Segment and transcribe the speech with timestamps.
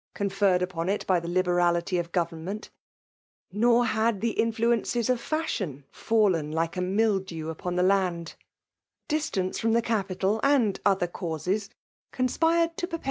[0.15, 2.69] conferred upon it by the liberality ^of g^Yemmemt
[3.51, 8.33] Nor had the inAuences of fa#l|joi|t fallen like a mildew upon the land:
[9.09, 11.69] distsMM)^ fipifQ( the cafutal, and other causes,
[12.11, 12.99] conspired ta; p^fpc.